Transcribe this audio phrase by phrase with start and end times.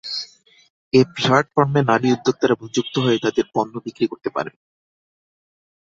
[0.93, 4.55] এ প্ল্যাটফর্মে নারী উদ্যোক্তারা যুক্ত হয়ে তাদের পণ্য বিক্রি করতে পারেন।